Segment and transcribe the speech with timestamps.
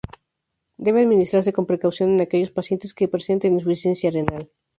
[0.85, 4.43] Debe administrarse con precaución en aquellos pacientes que presenten insuficiencia renal.